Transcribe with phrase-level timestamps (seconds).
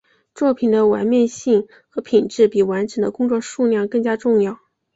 [0.33, 4.57] 作品的完面性和品质比完成的工作数量更加重要。